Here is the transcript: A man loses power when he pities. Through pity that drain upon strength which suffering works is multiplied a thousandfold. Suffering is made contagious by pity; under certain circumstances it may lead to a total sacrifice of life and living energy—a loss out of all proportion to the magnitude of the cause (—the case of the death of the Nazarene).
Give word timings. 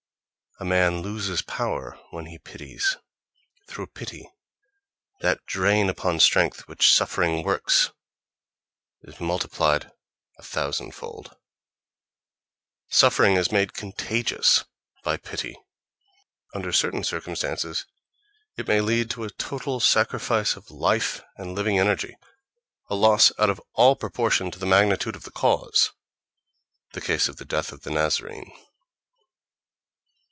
A 0.59 0.65
man 0.65 1.01
loses 1.01 1.41
power 1.41 1.99
when 2.11 2.27
he 2.27 2.37
pities. 2.37 2.95
Through 3.67 3.87
pity 3.87 4.29
that 5.21 5.43
drain 5.47 5.89
upon 5.89 6.19
strength 6.19 6.67
which 6.67 6.93
suffering 6.93 7.41
works 7.43 7.89
is 9.01 9.19
multiplied 9.19 9.91
a 10.37 10.43
thousandfold. 10.43 11.35
Suffering 12.89 13.37
is 13.37 13.51
made 13.51 13.73
contagious 13.73 14.63
by 15.03 15.17
pity; 15.17 15.57
under 16.53 16.71
certain 16.71 17.03
circumstances 17.03 17.87
it 18.55 18.67
may 18.67 18.81
lead 18.81 19.09
to 19.11 19.23
a 19.23 19.31
total 19.31 19.79
sacrifice 19.79 20.55
of 20.55 20.69
life 20.69 21.23
and 21.37 21.55
living 21.55 21.79
energy—a 21.79 22.95
loss 22.95 23.31
out 23.39 23.49
of 23.49 23.59
all 23.73 23.95
proportion 23.95 24.51
to 24.51 24.59
the 24.59 24.67
magnitude 24.67 25.15
of 25.15 25.23
the 25.23 25.31
cause 25.31 25.91
(—the 26.93 27.01
case 27.01 27.27
of 27.27 27.37
the 27.37 27.45
death 27.45 27.71
of 27.71 27.81
the 27.81 27.89
Nazarene). 27.89 28.51